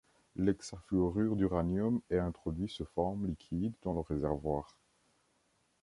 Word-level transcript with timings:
L'hexafluorure 0.35 1.35
d'uranium 1.35 2.01
est 2.09 2.17
introduit 2.17 2.67
sous 2.67 2.85
forme 2.87 3.27
liquide 3.27 3.75
dans 3.83 3.93
le 3.93 3.99
réservoir. 3.99 4.75